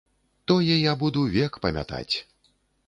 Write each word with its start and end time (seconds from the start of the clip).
Тое 0.51 0.77
я 0.91 0.95
буду 1.03 1.27
век 1.37 1.61
памятаць. 1.67 2.15